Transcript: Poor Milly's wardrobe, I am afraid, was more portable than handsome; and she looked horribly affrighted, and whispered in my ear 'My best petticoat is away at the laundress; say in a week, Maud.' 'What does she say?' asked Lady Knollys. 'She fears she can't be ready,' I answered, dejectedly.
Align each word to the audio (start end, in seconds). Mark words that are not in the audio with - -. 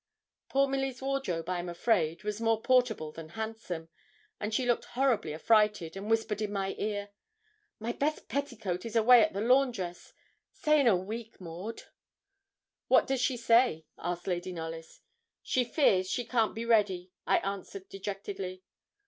Poor 0.49 0.67
Milly's 0.67 0.99
wardrobe, 0.99 1.47
I 1.47 1.59
am 1.59 1.69
afraid, 1.69 2.23
was 2.23 2.41
more 2.41 2.59
portable 2.59 3.11
than 3.11 3.29
handsome; 3.29 3.89
and 4.39 4.51
she 4.51 4.65
looked 4.65 4.85
horribly 4.85 5.31
affrighted, 5.31 5.95
and 5.95 6.09
whispered 6.09 6.41
in 6.41 6.51
my 6.51 6.73
ear 6.79 7.11
'My 7.79 7.91
best 7.91 8.27
petticoat 8.27 8.83
is 8.83 8.95
away 8.95 9.21
at 9.21 9.33
the 9.33 9.41
laundress; 9.41 10.13
say 10.51 10.79
in 10.79 10.87
a 10.87 10.95
week, 10.97 11.39
Maud.' 11.39 11.83
'What 12.87 13.05
does 13.05 13.21
she 13.21 13.37
say?' 13.37 13.85
asked 13.99 14.25
Lady 14.25 14.51
Knollys. 14.51 15.01
'She 15.43 15.65
fears 15.65 16.09
she 16.09 16.25
can't 16.25 16.55
be 16.55 16.65
ready,' 16.65 17.11
I 17.27 17.37
answered, 17.37 17.87
dejectedly. 17.87 18.63